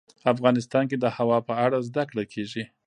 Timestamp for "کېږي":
2.33-2.63